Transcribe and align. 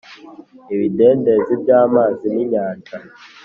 Ibidendezi 0.73 1.53
by’amazi 1.61 2.25
ninyanja 2.33 2.95